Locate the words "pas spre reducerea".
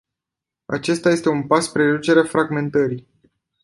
1.47-2.23